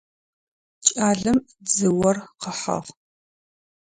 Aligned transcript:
Кӏалэм 0.85 1.39
дзыор 1.65 2.17
къыхьыгъ. 2.41 2.89